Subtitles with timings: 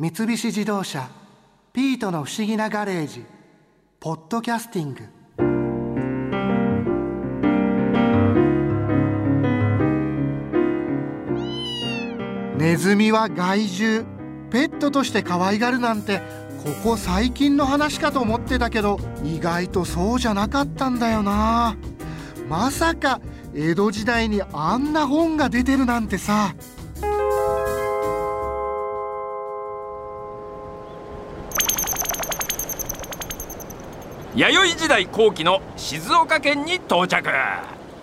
[0.00, 1.10] 三菱自動車
[1.74, 3.22] 「ピートの不思議なガレージ」
[4.00, 5.02] 「ポッドキャスティング」
[12.56, 14.06] ネズミは害獣。
[14.50, 16.22] ペットとして可愛がるなんて
[16.64, 21.76] ここ最近の話かと思ってたけど意外とそうじゃなかったんだよな。
[22.48, 23.20] まさか
[23.54, 26.54] 江戸時代にあんな本が出てるなんてさ。
[34.34, 37.28] 弥生時代後期の静岡県に到着。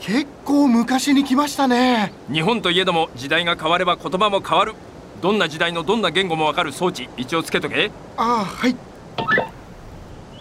[0.00, 2.12] 結構昔に来ましたね。
[2.32, 4.74] 日本といえども時代が変われば言葉も変わる。
[5.22, 7.92] どんな時代のどんな言語もわかる装置一応つけとけ。
[8.16, 8.74] ああはい。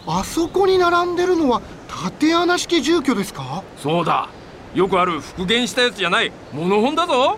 [0.07, 3.63] あそこに並んでるのは縦穴式住居ですか？
[3.77, 4.29] そうだ。
[4.73, 6.31] よくある復元したやつじゃない。
[6.52, 7.38] 物本だぞ。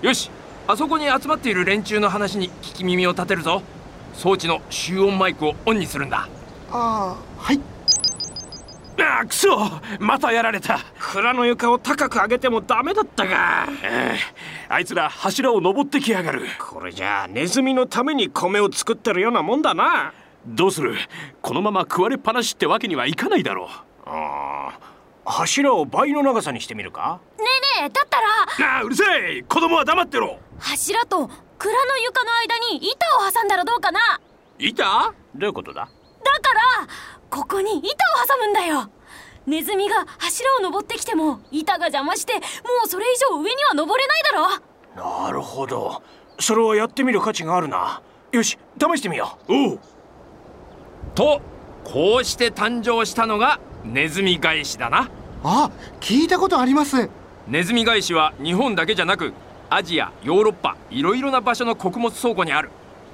[0.00, 0.30] よし。
[0.68, 3.62] あそこに集まっている連中の話に聞き耳を立てるぞ。
[4.14, 6.28] 装置の集音マイクをオンにするんだ。
[6.70, 7.60] ああはい
[9.18, 9.48] あくそ。
[9.98, 10.78] またやられた。
[10.98, 13.66] 蔵の床を高く上げてもダメだったが
[14.68, 16.42] あいつら柱を登ってきやがる。
[16.58, 20.12] これじゃあネズミのために米を作ってるようなもんだな。
[20.46, 20.94] どうする？
[21.42, 23.68] このまま食われっぱなしってわけにはいかないだろう。
[24.06, 24.78] ああ。
[25.24, 27.20] 柱を倍の長さにしてみるか？
[27.38, 27.44] ね
[27.78, 28.20] えねえだった
[28.62, 28.74] ら。
[28.76, 30.38] ああうるさい子供は黙ってろ。
[30.58, 34.00] 柱と蔵の床の間に板を挟んだらどうかな？
[34.58, 35.14] 板？
[35.34, 35.82] どういうことだ？
[35.82, 36.60] だから
[37.28, 37.88] ここに板を
[38.26, 38.90] 挟むんだよ
[39.50, 42.40] ネズミが柱を登ってきても板が邪魔しても
[42.86, 45.24] うそれ以上上には登れないだろ。
[45.26, 46.00] なるほど。
[46.38, 48.00] それはやってみる価値があるな。
[48.30, 49.52] よし試してみよう。
[49.52, 49.80] おう。
[51.16, 51.42] と
[51.82, 55.10] こうして誕生したのがネズミ返しだな。
[55.42, 57.10] あ聞いたことあります。
[57.48, 59.32] ネズミ返しは日本だけじゃなく
[59.68, 62.70] アジアヨーロッパいろいろな場所の穀物倉庫にある。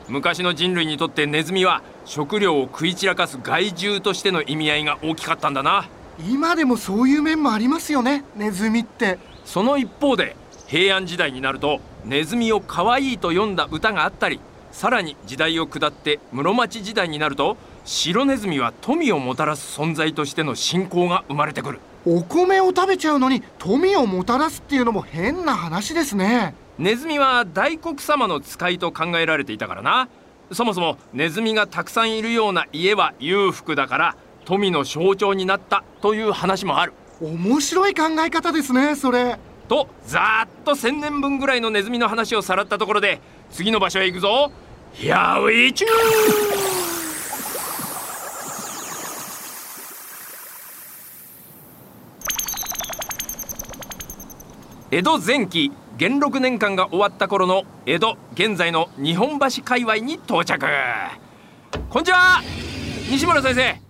[0.07, 9.19] 昔の人類にとってネズミは食料を食い散らかす害獣としての意味合いが大きかったんだな今でもそういう面もありますよねネズミって。
[9.45, 14.41] その一方で平安時代になるとネズミを可愛いと読んだ歌があったり
[14.73, 21.81] さらに時代を下って室町時代になると白ネズミは富をもたらす存在としての信仰が生まれてくる。
[22.05, 26.55] お米を食べちゃうのに富をもたらすっていうのも変な話ですね。
[26.79, 30.09] ネズミは大黒様の使いと考えられていたからな。
[30.53, 34.17] そもそもネズミがたくさんいるような家は裕福だから
[34.47, 36.95] 富の象徴になったという話もある。
[37.21, 39.39] 面白い考え方ですねそれ。
[39.69, 43.21] とざーっと1,000年分ぐらいのネズミの話をさらったところで
[43.51, 44.53] 次の場所へ行くぞ。
[44.95, 45.87] Here we choose!
[54.93, 60.65] 江戸前期元禄年間が終わった頃の江戸現在の日本橋界隈に到着。
[61.91, 62.41] こんにちは。
[63.11, 63.86] 西村先生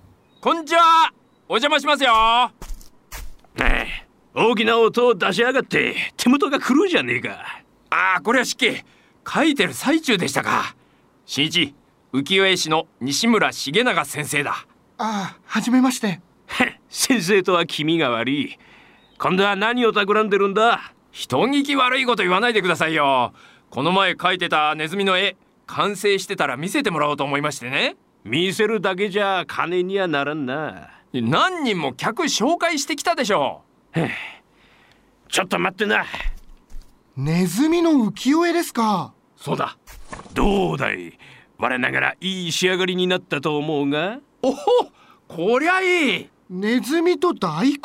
[0.47, 1.13] こんにちは。
[1.49, 2.13] お邪魔しますよ。
[4.33, 5.97] 大きな音を出しやがって。
[6.17, 7.65] 手元が狂うじゃねえか。
[7.91, 8.85] ああこれは失敬。
[9.29, 10.77] 書いてる最中でしたか。
[11.25, 11.75] 新一
[12.13, 14.53] 浮世絵師の西村重永先生だ。
[14.99, 16.21] ああはじめまして。
[16.91, 18.57] 先生とは気味が悪い。
[19.19, 20.93] 今度は何を企んでるんだ？
[21.11, 23.33] 人聞き悪いこと言わないでくださいよ。
[23.71, 25.37] この前描いてたネズミの絵
[25.67, 27.97] 完成してたら見せてもらおうと思いましてね
[28.27, 30.91] 見せるだけじゃ金にはならんな。
[31.13, 33.63] 何人も客紹介してきたでしょ
[33.95, 34.01] う。
[35.29, 36.05] ちょっと待ってな。
[37.17, 39.15] ネズミの浮世絵ですか？
[39.37, 39.79] そうだ。
[40.35, 41.17] どうだい？
[41.59, 44.19] 我ながらいい仕上がりになったと思うが？
[44.43, 44.55] おお
[45.29, 46.31] こりゃいい！
[46.51, 47.79] ネズミと大根？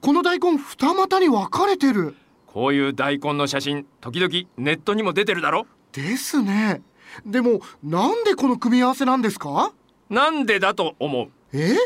[0.00, 2.16] この大根二股に分かれてる。
[2.48, 5.68] こういう大根の写真時々ネットにも出てるだろ。
[5.92, 6.82] ですね
[7.26, 9.72] でもなんでこの組み合わせなんですか？
[10.08, 11.28] なんでだと思う？
[11.52, 11.76] え？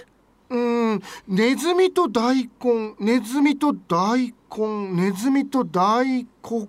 [0.50, 0.58] う
[0.96, 6.68] んネズミと大根ネズミと大根ネズミと大黒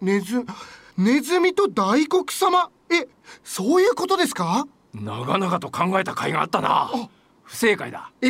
[0.00, 0.44] ネズ
[0.98, 2.70] ネズミと大黒様？
[2.90, 3.08] え
[3.42, 4.66] そういうことですか？
[4.92, 6.90] 長々と考えた甲斐があったな。
[7.44, 8.10] 不正解だ。
[8.22, 8.28] え？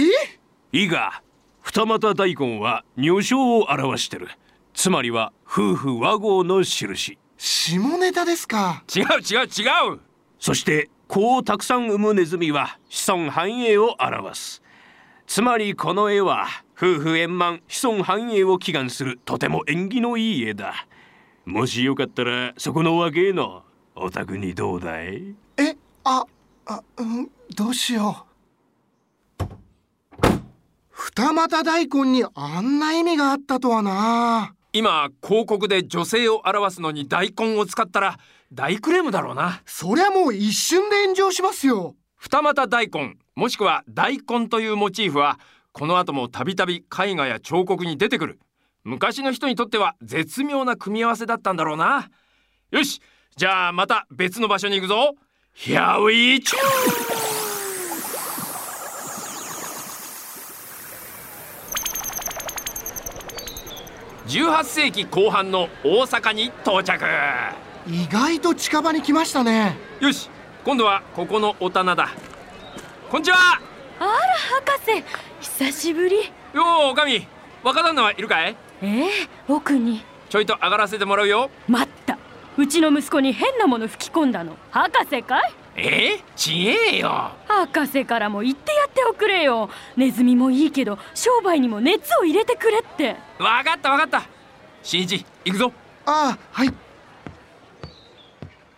[0.72, 1.22] いいが
[1.62, 4.28] 二股大根は女性を表してる。
[4.74, 8.82] つまりは夫婦和合の印下ネタですか？
[8.94, 10.00] 違う違う違う。
[10.38, 14.62] そして子をたくさん産むネズミは子孫繁栄を表す。
[15.26, 16.46] つまりこの絵は
[16.76, 20.86] 夫婦円満子孫繁栄を祈願するとても縁起のいい絵だ。
[21.44, 23.62] もしよかったらそこの若えの
[23.94, 25.34] お宅にどうだい？
[25.58, 26.26] えあ
[26.66, 28.26] あうんどうしよ
[29.40, 29.44] う。
[30.90, 38.18] 二股大根にあんな意味があったとはな今広告で女性を表すのに大根を使ったら
[38.52, 39.62] 大クレームだろうな。
[39.64, 41.94] そりゃもう一瞬で炎上しますよ。
[42.16, 45.40] 二股大根もしくは大根というモチーフは
[45.72, 48.38] この後もたびたび絵画や彫刻に出てくる。
[48.84, 52.10] 昔の人にとっては絶妙な組み合わせだったんだろうな。
[52.70, 53.00] よし
[53.34, 55.14] じゃあまた別の場所に行くぞ。
[55.54, 56.54] Here we c
[64.26, 67.04] 18世紀後半の大阪に到着
[67.86, 69.76] 意外と近場に来ましたね。
[70.00, 70.28] よし
[70.64, 72.08] 今度はここのお棚だ。
[73.08, 73.36] こんにちは。
[74.00, 74.10] あら
[74.66, 75.04] 博士
[75.40, 76.16] 久しぶり。
[76.52, 77.24] ようおかみ
[77.62, 78.56] 若旦那はいるかい？
[78.82, 79.08] ええ
[79.48, 80.02] 奥に。
[80.28, 81.48] ちょいと上がらせてもらうよ。
[81.68, 82.18] 待った。
[82.56, 84.56] うちの息子に変なもの吹き込んだの。
[84.72, 85.52] 博士かい？
[85.76, 87.30] えー、ちげえよ。
[87.46, 89.68] 博士からも言ってやっておくれよ。
[89.94, 93.16] ネズミもいいけど商売にも熱を入れてくれって。
[93.38, 94.26] わかったわかった。
[94.82, 95.72] 新一行くぞ。
[96.06, 96.72] ああはい。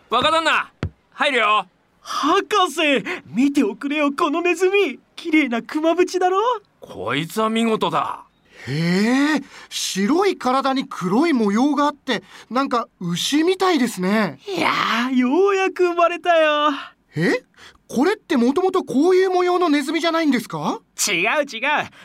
[0.09, 0.69] 若旦那
[1.11, 1.65] 入るよ。
[2.01, 2.81] 博士
[3.27, 4.99] 見ておくれよこのネズミ。
[5.15, 6.39] 綺麗な熊淵だろ。
[6.81, 8.25] こいつは見事だ。
[8.67, 14.39] へえ白い体に黒い模様があってなんか牛みたいですね。
[14.45, 16.71] いやーようやく生まれたよ。
[17.15, 17.41] え？
[17.89, 20.79] これってもともとこういう模様のネズミじゃないんですか？
[21.07, 21.15] 違う
[21.51, 21.61] 違う。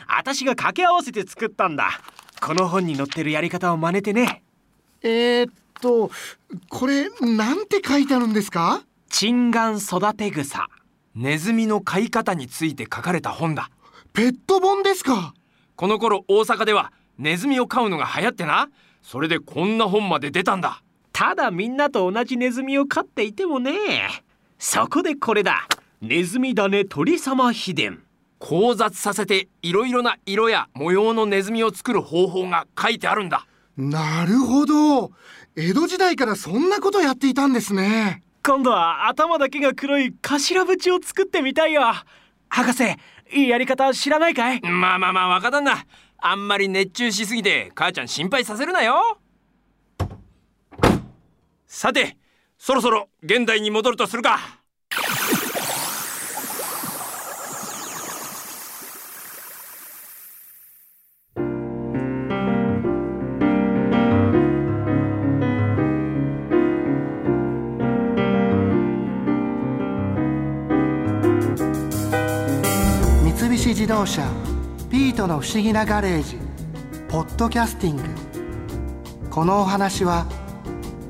[0.07, 2.01] 私が掛け合わせて作ったんだ。
[2.41, 4.43] この本に載ってるやり方を真似てね。
[5.03, 6.09] えー、っと
[6.69, 8.81] これなんて書いてあるんですか？
[9.09, 10.67] チンガン育て草。
[11.13, 13.69] ネズミの飼い方について書かれた本だ。
[14.11, 15.35] ペット本ですか？
[15.75, 18.69] この頃大阪ではネズミを飼うのが流行ってな。
[19.03, 20.81] それでこんな本まで出たんだ。
[21.13, 23.71] ただみんなと同じネズミを飼っていてもね
[24.57, 25.67] そこでこれだ。
[26.01, 28.01] ネズミ種鳥様秘伝。
[28.39, 33.47] 交雑させていろいろな色や模様のネズミを作る方法が書いてあるんだ。
[33.77, 35.11] なるほど。
[35.55, 38.23] 江戸時代からそんなことやっていたんですね。
[38.43, 41.81] 今度は頭だけが黒い頭縁を作ってみたいよ。
[42.49, 42.83] 博士
[43.31, 44.61] いいやり方知らないかい？
[44.61, 45.85] まあまあまあ若旦那
[46.17, 49.17] あんまり熱中しすぎて母ちゃん心配させるなよ。
[51.65, 52.17] さて
[52.57, 54.39] そろそろ現代に戻るとするか。
[73.23, 74.27] 三菱自動車
[74.89, 76.37] ピートの不思議なガレージ
[77.09, 78.03] ポッドキャスティング。
[79.29, 80.25] このお話は